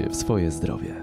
się 0.00 0.10
w 0.10 0.16
swoje 0.16 0.50
zdrowie. 0.50 0.94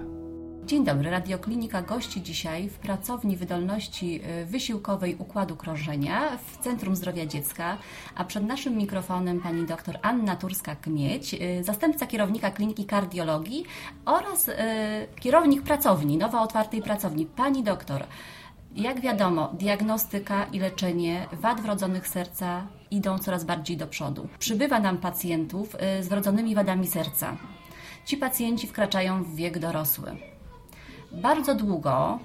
Dzień 0.64 0.84
dobry, 0.84 1.10
Radioklinika 1.10 1.82
gości 1.82 2.22
dzisiaj 2.22 2.68
w 2.68 2.78
pracowni 2.78 3.36
wydolności 3.36 4.20
y, 4.42 4.46
wysiłkowej 4.46 5.16
układu 5.18 5.56
krążenia 5.56 6.38
w 6.38 6.58
Centrum 6.64 6.96
Zdrowia 6.96 7.26
Dziecka, 7.26 7.78
a 8.14 8.24
przed 8.24 8.46
naszym 8.46 8.76
mikrofonem 8.76 9.40
pani 9.40 9.66
dr 9.66 9.98
Anna 10.02 10.36
Turska-Kmieć, 10.36 11.34
y, 11.60 11.64
zastępca 11.64 12.06
kierownika 12.06 12.50
Kliniki 12.50 12.84
Kardiologii 12.84 13.64
oraz 14.04 14.48
y, 14.48 14.54
kierownik 15.20 15.62
pracowni, 15.62 16.16
nowo 16.16 16.40
otwartej 16.40 16.82
pracowni. 16.82 17.26
Pani 17.26 17.62
doktor, 17.62 18.04
jak 18.76 19.00
wiadomo, 19.00 19.48
diagnostyka 19.58 20.44
i 20.52 20.58
leczenie 20.58 21.26
wad 21.32 21.60
wrodzonych 21.60 22.08
serca 22.08 22.66
idą 22.90 23.18
coraz 23.18 23.44
bardziej 23.44 23.76
do 23.76 23.86
przodu. 23.86 24.28
Przybywa 24.38 24.80
nam 24.80 24.98
pacjentów 24.98 25.76
z 26.00 26.08
wrodzonymi 26.08 26.54
wadami 26.54 26.86
serca. 26.86 27.36
Ci 28.08 28.16
pacjenci 28.16 28.66
wkraczają 28.66 29.24
w 29.24 29.34
wiek 29.34 29.58
dorosły. 29.58 30.16
Bardzo 31.12 31.54
długo 31.54 32.18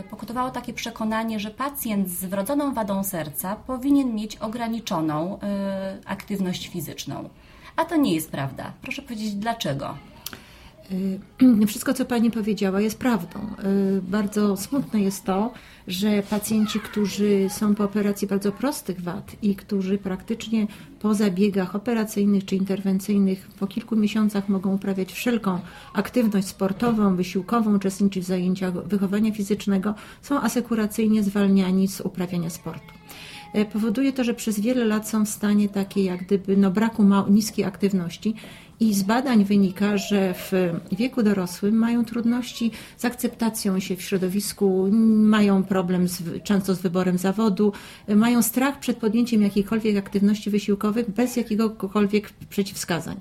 y, 0.00 0.08
pokutowało 0.08 0.50
takie 0.50 0.72
przekonanie, 0.72 1.40
że 1.40 1.50
pacjent 1.50 2.08
z 2.08 2.24
wrodzoną 2.24 2.74
wadą 2.74 3.04
serca 3.04 3.56
powinien 3.56 4.14
mieć 4.14 4.36
ograniczoną 4.36 5.36
y, 5.36 5.38
aktywność 6.06 6.68
fizyczną. 6.68 7.28
A 7.76 7.84
to 7.84 7.96
nie 7.96 8.14
jest 8.14 8.30
prawda. 8.30 8.72
Proszę 8.82 9.02
powiedzieć 9.02 9.34
dlaczego? 9.34 9.96
Y, 10.92 11.66
wszystko, 11.66 11.94
co 11.94 12.04
Pani 12.04 12.30
powiedziała, 12.30 12.80
jest 12.80 12.98
prawdą. 12.98 13.40
Y, 13.98 14.02
bardzo 14.02 14.56
smutne 14.56 15.00
jest 15.00 15.24
to, 15.24 15.52
że 15.88 16.22
pacjenci, 16.22 16.80
którzy 16.80 17.46
są 17.50 17.74
po 17.74 17.84
operacji 17.84 18.28
bardzo 18.28 18.52
prostych 18.52 19.00
wad 19.00 19.36
i 19.42 19.56
którzy 19.56 19.98
praktycznie 19.98 20.66
po 21.00 21.14
zabiegach 21.14 21.74
operacyjnych 21.74 22.44
czy 22.44 22.56
interwencyjnych 22.56 23.48
po 23.58 23.66
kilku 23.66 23.96
miesiącach 23.96 24.48
mogą 24.48 24.74
uprawiać 24.74 25.12
wszelką 25.12 25.58
aktywność 25.94 26.46
sportową, 26.46 27.16
wysiłkową, 27.16 27.76
uczestniczyć 27.76 28.24
w 28.24 28.26
zajęciach 28.26 28.86
wychowania 28.86 29.32
fizycznego, 29.32 29.94
są 30.22 30.40
asekuracyjnie 30.40 31.22
zwalniani 31.22 31.88
z 31.88 32.00
uprawiania 32.00 32.50
sportu 32.50 32.94
y, 33.54 33.64
powoduje 33.64 34.12
to, 34.12 34.24
że 34.24 34.34
przez 34.34 34.60
wiele 34.60 34.84
lat 34.84 35.08
są 35.08 35.24
w 35.24 35.28
stanie 35.28 35.68
takiej 35.68 36.04
jak 36.04 36.24
gdyby 36.24 36.56
no, 36.56 36.70
braku 36.70 37.04
niskiej 37.30 37.64
aktywności 37.64 38.34
i 38.80 38.94
z 38.94 39.02
badań 39.02 39.44
wynika, 39.44 39.98
że 39.98 40.34
w 40.34 40.52
wieku 40.92 41.22
dorosłym 41.22 41.74
mają 41.74 42.04
trudności 42.04 42.70
z 42.96 43.04
akceptacją 43.04 43.80
się 43.80 43.96
w 43.96 44.02
środowisku, 44.02 44.88
mają 45.16 45.62
problem 45.62 46.08
z, 46.08 46.42
często 46.42 46.74
z 46.74 46.80
wyborem 46.80 47.18
zawodu, 47.18 47.72
mają 48.08 48.42
strach 48.42 48.78
przed 48.78 48.96
podjęciem 48.96 49.42
jakiejkolwiek 49.42 49.96
aktywności 49.96 50.50
wysiłkowych 50.50 51.10
bez 51.10 51.36
jakiegokolwiek 51.36 52.30
przeciwwskazań. 52.50 53.16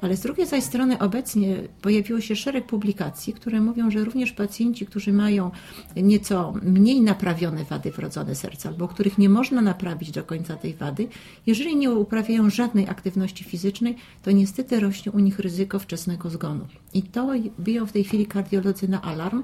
Ale 0.00 0.16
z 0.16 0.20
drugiej 0.20 0.46
zaś 0.46 0.64
strony 0.64 0.98
obecnie 0.98 1.56
pojawiło 1.82 2.20
się 2.20 2.36
szereg 2.36 2.66
publikacji, 2.66 3.32
które 3.32 3.60
mówią, 3.60 3.90
że 3.90 4.04
również 4.04 4.32
pacjenci, 4.32 4.86
którzy 4.86 5.12
mają 5.12 5.50
nieco 5.96 6.54
mniej 6.62 7.00
naprawione 7.00 7.64
wady 7.64 7.90
wrodzone 7.90 8.34
serca, 8.34 8.68
albo 8.68 8.88
których 8.88 9.18
nie 9.18 9.28
można 9.28 9.60
naprawić 9.62 10.10
do 10.10 10.24
końca 10.24 10.56
tej 10.56 10.74
wady, 10.74 11.08
jeżeli 11.46 11.76
nie 11.76 11.90
uprawiają 11.90 12.50
żadnej 12.50 12.88
aktywności 12.88 13.44
fizycznej, 13.44 13.96
to 14.22 14.30
niestety 14.30 14.80
rośnie 14.80 15.12
u 15.12 15.18
nich 15.18 15.38
ryzyko 15.38 15.78
wczesnego 15.78 16.30
zgonu. 16.30 16.66
I 16.94 17.02
to 17.02 17.32
biją 17.60 17.86
w 17.86 17.92
tej 17.92 18.04
chwili 18.04 18.26
kardiolodzy 18.26 18.88
na 18.88 19.02
alarm, 19.02 19.42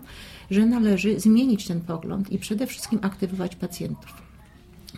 że 0.50 0.66
należy 0.66 1.20
zmienić 1.20 1.66
ten 1.66 1.80
pogląd 1.80 2.32
i 2.32 2.38
przede 2.38 2.66
wszystkim 2.66 2.98
aktywować 3.02 3.56
pacjentów. 3.56 4.31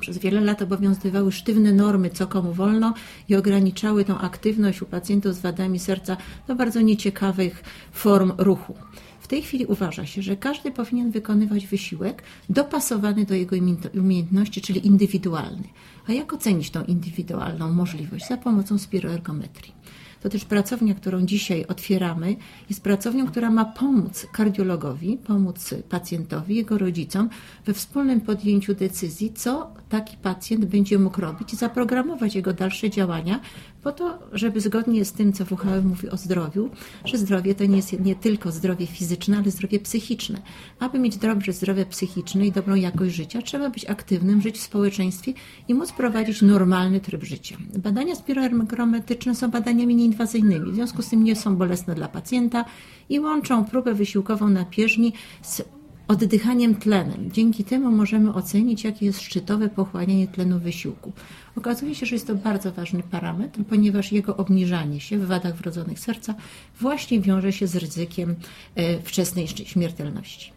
Przez 0.05 0.19
wiele 0.19 0.41
lat 0.41 0.63
obowiązywały 0.63 1.33
sztywne 1.33 1.73
normy, 1.73 2.11
co 2.11 2.27
komu 2.27 2.53
wolno 2.53 2.95
i 3.29 3.37
ograniczały 3.37 4.05
tą 4.05 4.19
aktywność 4.19 4.83
u 4.83 4.87
pacjentów 4.87 5.35
z 5.35 5.41
wadami 5.41 5.79
serca 5.79 6.17
do 6.49 6.55
bardzo 6.55 6.81
nieciekawych 6.81 7.63
form 7.93 8.33
ruchu. 8.39 8.75
W 9.21 9.29
tej 9.29 9.43
chwili 9.43 9.67
uważa 9.67 10.07
się, 10.07 10.23
że 10.23 10.37
każdy 10.37 10.71
powinien 10.71 11.11
wykonywać 11.11 11.67
wysiłek 11.67 12.23
dopasowany 12.49 13.25
do 13.25 13.35
jego 13.35 13.57
umiejętności, 13.95 14.61
czyli 14.61 14.87
indywidualny. 14.87 15.69
A 16.09 16.13
jak 16.13 16.33
ocenić 16.33 16.71
tą 16.71 16.85
indywidualną 16.85 17.73
możliwość? 17.73 18.29
Za 18.29 18.37
pomocą 18.37 18.79
spiroergometrii 18.79 19.75
to 20.25 20.29
też 20.31 20.45
pracownia, 20.45 20.95
którą 20.95 21.27
dzisiaj 21.27 21.67
otwieramy, 21.67 22.37
jest 22.71 22.83
pracownią, 22.83 23.27
która 23.27 23.51
ma 23.51 23.65
pomóc 23.65 24.27
kardiologowi, 24.33 25.17
pomóc 25.17 25.75
pacjentowi, 25.89 26.57
jego 26.57 26.79
rodzicom 26.79 27.29
we 27.67 27.75
wspólnym 27.75 28.21
podjęciu 28.21 28.75
decyzji, 28.75 29.33
co 29.33 29.71
taki 29.89 30.17
pacjent 30.17 30.65
będzie 30.65 30.99
mógł 30.99 31.21
robić 31.21 31.53
i 31.53 31.57
zaprogramować 31.57 32.35
jego 32.35 32.53
dalsze 32.53 32.91
działania 32.91 33.41
po 33.85 33.93
to, 33.93 34.19
żeby 34.33 34.61
zgodnie 34.61 35.05
z 35.05 35.13
tym, 35.13 35.33
co 35.33 35.45
WHO 35.45 35.83
mówi 35.83 36.09
o 36.09 36.17
zdrowiu, 36.17 36.71
że 37.05 37.19
zdrowie 37.19 37.55
to 37.55 37.65
nie 37.65 37.77
jest 37.77 38.01
nie 38.01 38.17
tylko 38.17 38.53
zdrowie 38.53 38.87
fizyczne, 38.87 39.39
ale 39.39 39.51
zdrowie 39.51 39.81
psychiczne. 39.81 40.43
Aby 40.79 40.99
mieć 40.99 41.17
dobre 41.17 41.53
zdrowie 41.53 41.87
psychiczne 41.87 42.47
i 42.47 42.53
dobrą 42.53 42.75
jakość 42.75 43.15
życia, 43.15 43.43
trzeba 43.43 43.71
być 43.71 43.85
aktywnym, 43.85 44.41
żyć 44.41 44.59
w 44.59 44.63
społeczeństwie 44.63 45.33
i 45.69 45.75
móc 45.75 45.93
prowadzić 45.93 46.43
normalny 46.43 47.01
tryb 47.01 47.25
życia. 47.25 47.57
Badania 47.79 48.15
spiroergometryczne 48.15 49.35
są 49.35 49.51
badaniami 49.51 49.97
nieinwazyjnymi, 49.97 50.73
w 50.73 50.75
związku 50.75 51.03
z 51.03 51.09
tym 51.09 51.25
nie 51.25 51.37
są 51.37 51.57
bolesne 51.57 51.95
dla 51.95 52.09
pacjenta 52.09 52.65
i 53.09 53.21
łączą 53.21 53.65
próbę 53.65 53.95
wysiłkową 53.95 54.49
na 54.49 54.65
pierzni 54.65 55.13
z 55.43 55.63
oddychaniem 56.09 56.75
tlenem. 56.75 57.33
Dzięki 57.33 57.65
temu 57.65 57.91
możemy 57.91 58.35
ocenić, 58.35 58.85
jakie 58.85 59.07
jest 59.07 59.21
szczytowe 59.21 59.69
pochłanianie 59.69 60.29
tlenu 60.29 60.59
wysiłku. 60.59 61.13
Okazuje 61.57 61.95
się, 61.95 62.07
że 62.07 62.15
jest 62.15 62.27
to 62.27 62.35
bardzo 62.35 62.73
ważny 62.73 63.03
parametr, 63.03 63.61
ponieważ 63.69 64.13
jego 64.13 64.37
obniżanie 64.37 65.01
się 65.01 65.19
w 65.19 65.27
wadach 65.27 65.57
wrodzonych 65.57 65.99
serca 65.99 66.35
właśnie 66.81 67.21
wiąże 67.21 67.53
się 67.53 67.67
z 67.67 67.77
ryzykiem 67.77 68.35
e, 68.75 69.03
wczesnej 69.03 69.49
śmiertelności. 69.49 70.54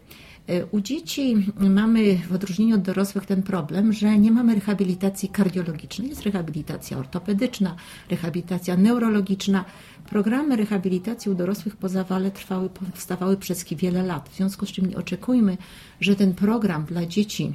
E, 0.48 0.66
u 0.66 0.80
dzieci 0.80 1.36
mamy 1.56 2.18
w 2.28 2.32
odróżnieniu 2.32 2.74
od 2.74 2.82
dorosłych 2.82 3.26
ten 3.26 3.42
problem, 3.42 3.92
że 3.92 4.18
nie 4.18 4.30
mamy 4.30 4.54
rehabilitacji 4.54 5.28
kardiologicznej. 5.28 6.08
Jest 6.08 6.22
rehabilitacja 6.22 6.98
ortopedyczna, 6.98 7.76
rehabilitacja 8.10 8.76
neurologiczna. 8.76 9.64
Programy 10.10 10.56
rehabilitacji 10.56 11.30
u 11.30 11.34
dorosłych 11.34 11.76
po 11.76 11.88
zawale 11.88 12.30
trwały, 12.30 12.68
powstawały 12.68 13.36
przez 13.36 13.64
wiele 13.64 14.02
lat. 14.02 14.28
W 14.28 14.36
związku 14.36 14.66
z 14.66 14.72
czym 14.72 14.86
nie 14.86 14.96
oczekujmy, 14.96 15.56
że 16.00 16.16
ten 16.16 16.34
program 16.34 16.84
dla 16.84 17.06
dzieci 17.06 17.54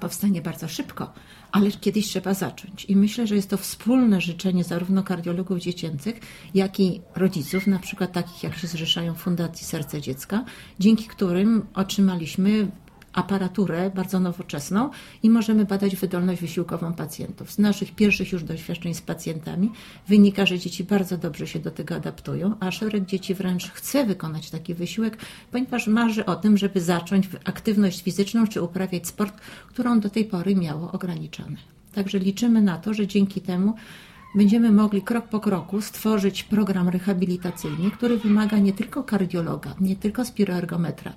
powstanie 0.00 0.42
bardzo 0.42 0.68
szybko, 0.68 1.12
ale 1.52 1.70
kiedyś 1.70 2.06
trzeba 2.06 2.34
zacząć. 2.34 2.84
I 2.84 2.96
myślę, 2.96 3.26
że 3.26 3.34
jest 3.36 3.50
to 3.50 3.56
wspólne 3.56 4.20
życzenie 4.20 4.64
zarówno 4.64 5.02
kardiologów 5.02 5.58
dziecięcych, 5.58 6.20
jak 6.54 6.80
i 6.80 7.00
rodziców, 7.16 7.66
na 7.66 7.78
przykład 7.78 8.12
takich, 8.12 8.42
jak 8.42 8.56
się 8.56 8.66
zrzeszają 8.66 9.14
w 9.14 9.18
Fundacji 9.18 9.66
Serce 9.66 10.00
Dziecka, 10.00 10.44
dzięki 10.78 11.04
którym 11.04 11.66
otrzymaliśmy 11.74 12.68
aparaturę 13.12 13.90
bardzo 13.94 14.20
nowoczesną 14.20 14.90
i 15.22 15.30
możemy 15.30 15.64
badać 15.64 15.96
wydolność 15.96 16.40
wysiłkową 16.40 16.92
pacjentów. 16.92 17.52
Z 17.52 17.58
naszych 17.58 17.94
pierwszych 17.94 18.32
już 18.32 18.44
doświadczeń 18.44 18.94
z 18.94 19.02
pacjentami 19.02 19.70
wynika, 20.08 20.46
że 20.46 20.58
dzieci 20.58 20.84
bardzo 20.84 21.18
dobrze 21.18 21.46
się 21.46 21.58
do 21.58 21.70
tego 21.70 21.94
adaptują, 21.94 22.54
a 22.60 22.70
szereg 22.70 23.06
dzieci 23.06 23.34
wręcz 23.34 23.70
chce 23.70 24.06
wykonać 24.06 24.50
taki 24.50 24.74
wysiłek, 24.74 25.18
ponieważ 25.52 25.86
marzy 25.86 26.26
o 26.26 26.36
tym, 26.36 26.56
żeby 26.56 26.80
zacząć 26.80 27.28
aktywność 27.44 28.02
fizyczną 28.02 28.46
czy 28.46 28.62
uprawiać 28.62 29.06
sport, 29.06 29.40
którą 29.68 30.00
do 30.00 30.10
tej 30.10 30.24
pory 30.24 30.56
miało 30.56 30.92
ograniczone. 30.92 31.56
Także 31.94 32.18
liczymy 32.18 32.62
na 32.62 32.78
to, 32.78 32.94
że 32.94 33.06
dzięki 33.06 33.40
temu 33.40 33.74
będziemy 34.38 34.72
mogli 34.72 35.02
krok 35.02 35.28
po 35.28 35.40
kroku 35.40 35.80
stworzyć 35.80 36.44
program 36.44 36.88
rehabilitacyjny, 36.88 37.90
który 37.90 38.18
wymaga 38.18 38.58
nie 38.58 38.72
tylko 38.72 39.04
kardiologa, 39.04 39.74
nie 39.80 39.96
tylko 39.96 40.24
spiroergometra, 40.24 41.12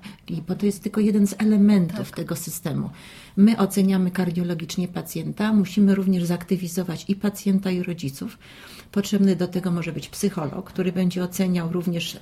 bo 0.48 0.54
to 0.54 0.66
jest 0.66 0.82
tylko 0.82 1.00
jeden 1.00 1.26
z 1.26 1.34
elementów 1.38 2.10
tak. 2.10 2.16
tego 2.16 2.36
systemu. 2.36 2.90
My 3.36 3.58
oceniamy 3.58 4.10
kardiologicznie 4.10 4.88
pacjenta, 4.88 5.52
musimy 5.52 5.94
również 5.94 6.24
zaktywizować 6.24 7.04
i 7.08 7.16
pacjenta, 7.16 7.70
i 7.70 7.82
rodziców. 7.82 8.38
Potrzebny 8.92 9.36
do 9.36 9.48
tego 9.48 9.70
może 9.70 9.92
być 9.92 10.08
psycholog, 10.08 10.70
który 10.70 10.92
będzie 10.92 11.24
oceniał 11.24 11.72
również 11.72 12.18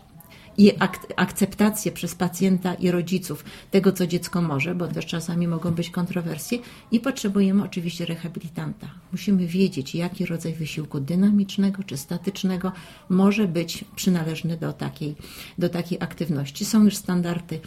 i 0.59 0.73
ak 0.79 1.07
akceptację 1.17 1.93
przez 1.93 2.15
pacjenta 2.15 2.75
i 2.75 2.91
rodziców 2.91 3.45
tego, 3.71 3.93
co 3.93 4.07
dziecko 4.07 4.43
może, 4.43 4.75
bo 4.75 4.89
też 4.89 5.07
czasami 5.07 5.49
mogą 5.49 5.71
być 5.71 5.91
kontrowersje 5.91 6.59
i 6.93 7.01
potrzebujemy 7.01 7.65
oczywiście 7.65 8.07
rehabilitanta. 8.07 8.91
Musimy 9.13 9.47
wiedzieć, 9.47 9.95
jaki 9.95 10.27
rodzaj 10.27 10.55
wysiłku 10.55 11.01
dynamicznego 11.01 11.83
czy 11.83 11.97
statycznego 11.97 12.73
może 13.09 13.49
być 13.49 13.85
przynależny 13.97 14.57
do 14.57 14.73
takiej, 14.73 15.15
do 15.59 15.69
takiej 15.69 15.99
aktywności. 16.01 16.65
Są 16.65 16.85
już 16.85 16.97
standardy 16.97 17.61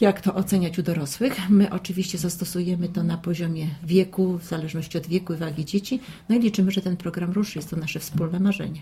jak 0.00 0.20
to 0.20 0.34
oceniać 0.34 0.78
u 0.78 0.82
dorosłych. 0.82 1.50
My 1.50 1.70
oczywiście 1.70 2.18
zastosujemy 2.18 2.88
to 2.88 3.02
na 3.02 3.16
poziomie 3.16 3.66
wieku, 3.82 4.38
w 4.38 4.44
zależności 4.44 4.98
od 4.98 5.06
wieku 5.06 5.34
i 5.34 5.36
wagi 5.36 5.64
dzieci, 5.64 6.00
no 6.28 6.36
i 6.36 6.38
liczymy, 6.38 6.70
że 6.70 6.80
ten 6.80 6.96
program 6.96 7.32
ruszy. 7.32 7.58
Jest 7.58 7.70
to 7.70 7.76
nasze 7.76 8.00
wspólne 8.00 8.40
marzenie. 8.40 8.80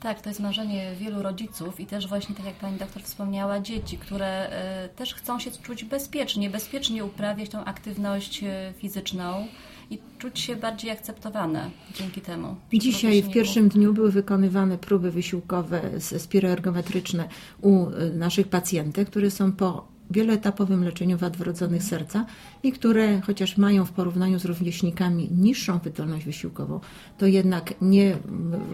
Tak, 0.00 0.22
to 0.22 0.30
jest 0.30 0.40
marzenie 0.40 0.94
wielu 1.00 1.22
rodziców 1.22 1.80
i 1.80 1.86
też 1.86 2.08
właśnie, 2.08 2.34
tak 2.34 2.46
jak 2.46 2.54
Pani 2.54 2.78
doktor 2.78 3.02
wspomniała, 3.02 3.60
dzieci, 3.60 3.98
które 3.98 4.50
y, 4.86 4.88
też 4.88 5.14
chcą 5.14 5.38
się 5.38 5.50
czuć 5.50 5.84
bezpiecznie, 5.84 6.50
bezpiecznie 6.50 7.04
uprawiać 7.04 7.48
tą 7.48 7.64
aktywność 7.64 8.42
y, 8.42 8.46
fizyczną 8.76 9.46
i 9.90 9.98
czuć 10.18 10.40
się 10.40 10.56
bardziej 10.56 10.90
akceptowane 10.90 11.70
dzięki 11.94 12.20
temu. 12.20 12.56
Dzisiaj 12.72 13.22
w 13.22 13.30
pierwszym 13.30 13.68
dniu 13.68 13.92
były 13.92 14.12
wykonywane 14.12 14.78
próby 14.78 15.10
wysiłkowe 15.10 16.00
spiroergometryczne 16.00 17.28
u 17.62 17.90
y, 17.90 18.14
naszych 18.14 18.48
pacjentek, 18.48 19.10
które 19.10 19.30
są 19.30 19.52
po 19.52 19.97
wieloetapowym 20.10 20.84
leczeniu 20.84 21.18
wad 21.18 21.36
wrodzonych 21.36 21.82
serca 21.82 22.26
i 22.62 22.72
które, 22.72 23.20
chociaż 23.20 23.56
mają 23.56 23.84
w 23.84 23.92
porównaniu 23.92 24.38
z 24.38 24.44
rówieśnikami 24.44 25.28
niższą 25.30 25.78
wydolność 25.78 26.24
wysiłkową, 26.24 26.80
to 27.18 27.26
jednak 27.26 27.74
nie 27.82 28.16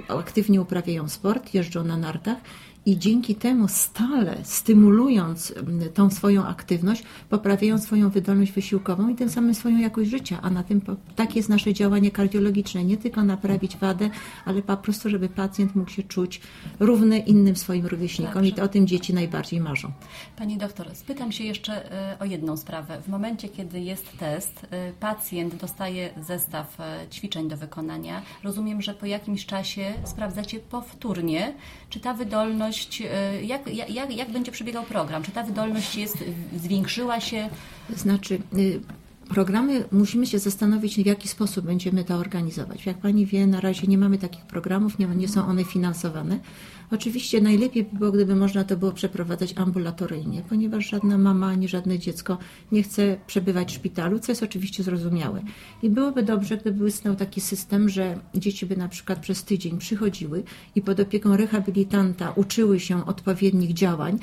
aktywnie 0.09 0.61
uprawiają 0.61 1.09
sport, 1.09 1.55
jeżdżą 1.55 1.85
na 1.85 1.97
nartach 1.97 2.39
i 2.87 2.99
dzięki 2.99 3.35
temu 3.35 3.69
stale 3.69 4.37
stymulując 4.43 5.51
mm, 5.57 5.93
tą 5.93 6.11
swoją 6.11 6.47
aktywność, 6.47 7.03
poprawiają 7.29 7.79
swoją 7.79 8.11
wydolność 8.11 8.53
wysiłkową 8.53 9.09
i 9.09 9.15
tym 9.15 9.31
samym 9.31 9.55
swoją 9.55 9.79
jakość 9.79 10.11
życia, 10.11 10.39
a 10.43 10.51
na 10.51 10.63
tym 10.63 10.81
tak 11.17 11.37
jest 11.37 11.49
nasze 11.49 11.75
działanie 11.75 12.11
kardiologiczne, 12.11 12.85
nie 12.85 12.97
tylko 12.97 13.25
naprawić 13.25 13.77
wadę, 13.77 14.11
ale 14.45 14.63
po 14.63 14.77
prostu, 14.77 15.11
żeby 15.11 15.29
pacjent 15.29 15.75
mógł 15.75 15.91
się 15.91 16.03
czuć 16.03 16.41
równy 16.81 17.19
innym 17.19 17.57
swoim 17.57 17.87
rówieśnikom 17.87 18.35
Dobrze. 18.35 18.49
i 18.49 18.53
to 18.53 18.63
o 18.63 18.69
tym 18.69 18.87
dzieci 18.87 19.15
najbardziej 19.15 19.61
marzą. 19.61 19.93
Pani 20.37 20.57
doktor, 20.57 20.95
spytam 20.95 21.33
się 21.33 21.45
jeszcze 21.45 21.93
e, 21.93 22.19
o 22.19 22.25
jedną 22.25 22.57
sprawę. 22.57 23.03
W 23.03 23.09
momencie, 23.09 23.49
kiedy 23.49 23.81
jest 23.81 24.19
test, 24.19 24.67
e, 24.71 24.93
pacjent 24.93 25.55
dostaje 25.55 26.11
zestaw 26.23 26.81
e, 26.81 27.07
ćwiczeń 27.11 27.49
do 27.49 27.57
wykonania. 27.57 28.23
Rozumiem, 28.43 28.83
że 28.83 28.95
po 28.95 29.07
jakimś 29.07 29.47
czasie 29.47 29.93
sprawdzacie 30.05 30.61
powtórnie, 30.61 31.55
czy 31.91 32.01
ta 32.01 32.15
wydolność 32.15 32.74
wydolność, 32.75 33.03
e, 33.03 33.45
jak, 33.45 33.75
jak, 33.91 34.17
jak 34.17 34.31
będzie 34.31 34.53
przebiegał 34.53 34.85
program? 34.85 35.23
Czy 35.23 35.33
ta 35.33 35.43
wydolność 35.43 35.97
jest, 35.97 36.25
zwiększyła 36.57 37.21
się? 37.21 37.49
Znaczy, 37.97 38.39
y, 38.59 38.81
programy 39.29 39.85
musimy 39.93 40.27
się 40.27 40.39
zastanowić, 40.39 40.97
w 40.97 41.07
jaki 41.07 41.29
sposób 41.29 41.67
będziemy 41.67 42.05
to 42.05 42.15
organizować. 42.15 42.87
Jak 42.87 42.99
Pani 42.99 43.27
wie, 43.27 43.47
na 43.47 43.61
razie 43.61 43.87
nie 43.87 43.99
mamy 43.99 44.19
takich 44.19 44.45
programów, 44.45 44.99
nie, 44.99 45.07
nie 45.07 45.29
są 45.29 45.47
one 45.47 45.65
finansowane. 45.65 46.41
Oczywiście 46.91 47.41
najlepiej 47.41 47.85
by 47.85 47.99
było, 47.99 48.13
gdyby 48.13 48.37
można 48.37 48.65
to 48.65 48.77
było 48.77 48.93
przeprowadzać 48.93 49.55
ambulatoryjnie, 49.57 50.43
ponieważ 50.49 50.91
żadna 50.91 51.19
mama 51.19 51.47
ani 51.47 51.69
żadne 51.69 51.99
dziecko 51.99 52.39
nie 52.73 52.83
chce 52.83 53.17
przebywać 53.27 53.73
w 53.73 53.75
szpitalu, 53.75 54.19
co 54.19 54.33
jest 54.33 54.43
oczywiście 54.43 54.83
zrozumiałe. 54.83 55.43
I 55.83 55.91
byłoby 55.91 56.23
dobrze, 56.23 56.57
gdyby 56.57 56.89
istniał 56.89 57.17
taki 57.17 57.41
system, 57.41 57.89
że 57.89 58.19
dzieci 58.35 58.67
by 58.67 58.77
na 58.77 58.89
przykład 58.89 59.19
przez 59.19 59.45
tydzień 59.45 59.79
przychodziły 59.79 60.43
i 60.75 60.83
pod 60.83 61.01
opieką 61.01 61.37
rehabilitanta 61.37 62.33
uczyły 62.37 62.81
się 62.81 63.07
odpowiednich 63.07 63.75
działań, 63.75 64.19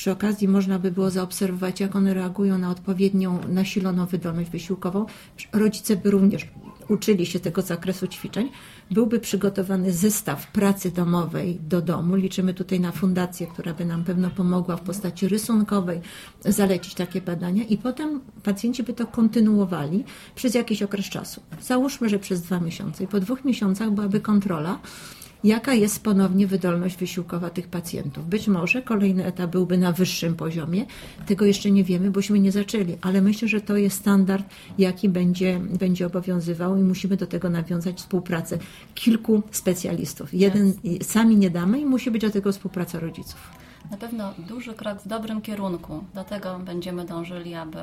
przy 0.00 0.10
okazji 0.10 0.48
można 0.48 0.78
by 0.78 0.90
było 0.90 1.10
zaobserwować, 1.10 1.80
jak 1.80 1.96
one 1.96 2.14
reagują 2.14 2.58
na 2.58 2.70
odpowiednią 2.70 3.38
nasiloną 3.48 4.06
wydolność 4.06 4.50
wysiłkową. 4.50 5.06
Rodzice 5.52 5.96
by 5.96 6.10
również 6.10 6.48
uczyli 6.88 7.26
się 7.26 7.40
tego 7.40 7.62
zakresu 7.62 8.06
ćwiczeń. 8.06 8.50
Byłby 8.90 9.20
przygotowany 9.20 9.92
zestaw 9.92 10.52
pracy 10.52 10.90
domowej 10.90 11.58
do 11.68 11.82
domu. 11.82 12.16
Liczymy 12.16 12.54
tutaj 12.54 12.80
na 12.80 12.92
fundację, 12.92 13.46
która 13.46 13.74
by 13.74 13.84
nam 13.84 14.04
pewno 14.04 14.30
pomogła 14.30 14.76
w 14.76 14.80
postaci 14.80 15.28
rysunkowej 15.28 16.00
zalecić 16.44 16.94
takie 16.94 17.20
badania 17.20 17.64
i 17.64 17.78
potem 17.78 18.20
pacjenci 18.42 18.82
by 18.82 18.92
to 18.92 19.06
kontynuowali 19.06 20.04
przez 20.34 20.54
jakiś 20.54 20.82
okres 20.82 21.06
czasu. 21.06 21.40
Załóżmy, 21.62 22.08
że 22.08 22.18
przez 22.18 22.42
dwa 22.42 22.60
miesiące 22.60 23.04
i 23.04 23.06
po 23.06 23.20
dwóch 23.20 23.44
miesiącach 23.44 23.90
byłaby 23.90 24.20
kontrola 24.20 24.78
jaka 25.44 25.74
jest 25.74 26.02
ponownie 26.02 26.46
wydolność 26.46 26.96
wysiłkowa 26.96 27.50
tych 27.50 27.68
pacjentów. 27.68 28.28
Być 28.28 28.48
może 28.48 28.82
kolejny 28.82 29.24
etap 29.24 29.50
byłby 29.50 29.78
na 29.78 29.92
wyższym 29.92 30.34
poziomie, 30.34 30.86
tego 31.26 31.44
jeszcze 31.44 31.70
nie 31.70 31.84
wiemy, 31.84 32.10
bośmy 32.10 32.40
nie 32.40 32.52
zaczęli, 32.52 32.96
ale 33.00 33.20
myślę, 33.20 33.48
że 33.48 33.60
to 33.60 33.76
jest 33.76 33.96
standard, 33.96 34.44
jaki 34.78 35.08
będzie, 35.08 35.60
będzie 35.78 36.06
obowiązywał 36.06 36.76
i 36.76 36.82
musimy 36.82 37.16
do 37.16 37.26
tego 37.26 37.50
nawiązać 37.50 37.96
współpracę 37.96 38.58
kilku 38.94 39.42
specjalistów. 39.50 40.34
Jeden 40.34 40.72
sami 41.02 41.36
nie 41.36 41.50
damy 41.50 41.80
i 41.80 41.86
musi 41.86 42.10
być 42.10 42.22
do 42.22 42.30
tego 42.30 42.52
współpraca 42.52 43.00
rodziców 43.00 43.60
na 43.90 43.96
pewno 43.96 44.34
duży 44.38 44.74
krok 44.74 45.00
w 45.00 45.08
dobrym 45.08 45.40
kierunku. 45.40 46.04
Do 46.14 46.24
tego 46.24 46.58
będziemy 46.58 47.04
dążyli, 47.04 47.54
aby 47.54 47.78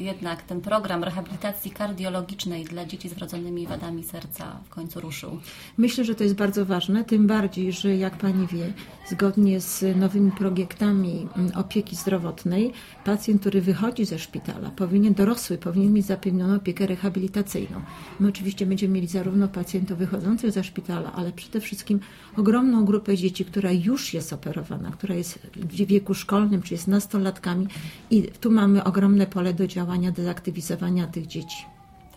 jednak 0.00 0.42
ten 0.42 0.60
program 0.60 1.04
rehabilitacji 1.04 1.70
kardiologicznej 1.70 2.64
dla 2.64 2.84
dzieci 2.84 3.08
z 3.08 3.12
wrodzonymi 3.14 3.66
wadami 3.66 4.04
serca 4.04 4.60
w 4.64 4.68
końcu 4.68 5.00
ruszył. 5.00 5.38
Myślę, 5.78 6.04
że 6.04 6.14
to 6.14 6.24
jest 6.24 6.36
bardzo 6.36 6.66
ważne, 6.66 7.04
tym 7.04 7.26
bardziej, 7.26 7.72
że 7.72 7.96
jak 7.96 8.18
Pani 8.18 8.46
wie, 8.46 8.72
zgodnie 9.08 9.60
z 9.60 9.96
nowymi 9.96 10.32
projektami 10.32 11.28
opieki 11.54 11.96
zdrowotnej, 11.96 12.72
pacjent, 13.04 13.40
który 13.40 13.60
wychodzi 13.60 14.04
ze 14.04 14.18
szpitala, 14.18 14.70
powinien, 14.70 15.14
dorosły, 15.14 15.58
powinien 15.58 15.92
mieć 15.92 16.06
zapewnioną 16.06 16.54
opiekę 16.56 16.86
rehabilitacyjną. 16.86 17.80
My 18.20 18.28
oczywiście 18.28 18.66
będziemy 18.66 18.94
mieli 18.94 19.06
zarówno 19.06 19.48
pacjentów 19.48 19.98
wychodzących 19.98 20.50
ze 20.50 20.64
szpitala, 20.64 21.12
ale 21.12 21.32
przede 21.32 21.60
wszystkim 21.60 22.00
ogromną 22.36 22.84
grupę 22.84 23.16
dzieci, 23.16 23.44
która 23.44 23.72
już 23.72 24.14
jest 24.14 24.32
operowana, 24.32 24.90
która 24.90 25.14
jest 25.14 25.38
w 25.56 25.86
wieku 25.86 26.14
szkolnym, 26.14 26.62
czy 26.62 26.74
jest 26.74 26.88
nastolatkami 26.88 27.66
i 28.10 28.22
tu 28.22 28.50
mamy 28.50 28.84
ogromne 28.84 29.26
pole 29.26 29.54
do 29.54 29.66
działania, 29.66 29.89
do 29.98 30.24
zaktywizowania 30.24 31.06
tych 31.06 31.26
dzieci. 31.26 31.64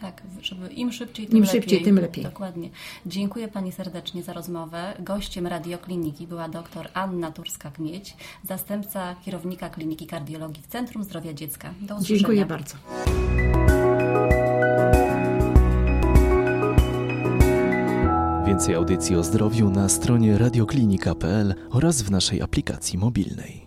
Tak, 0.01 0.21
żeby 0.41 0.67
im 0.67 0.91
szybciej, 0.91 1.27
tym 1.27 1.37
Im 1.37 1.43
lepiej. 1.43 1.61
szybciej, 1.61 1.83
tym 1.83 1.99
lepiej. 1.99 2.23
Dokładnie. 2.23 2.69
Dziękuję 3.05 3.47
Pani 3.47 3.71
serdecznie 3.71 4.23
za 4.23 4.33
rozmowę. 4.33 4.93
Gościem 4.99 5.47
radiokliniki 5.47 6.27
była 6.27 6.49
dr 6.49 6.89
Anna 6.93 7.31
Turska-Kmieć, 7.31 8.13
zastępca 8.43 9.15
kierownika 9.25 9.69
Kliniki 9.69 10.07
Kardiologii 10.07 10.63
w 10.63 10.67
Centrum 10.67 11.03
Zdrowia 11.03 11.33
Dziecka. 11.33 11.73
Do 11.81 11.95
usłyszenia. 11.95 12.19
Dziękuję 12.19 12.45
bardzo. 12.45 12.75
Więcej 18.47 18.75
audycji 18.75 19.15
o 19.15 19.23
zdrowiu 19.23 19.69
na 19.69 19.89
stronie 19.89 20.37
radioklinika.pl 20.37 21.55
oraz 21.71 22.01
w 22.01 22.11
naszej 22.11 22.41
aplikacji 22.41 22.99
mobilnej. 22.99 23.62